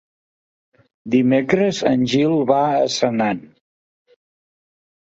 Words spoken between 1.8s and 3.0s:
en Gil va a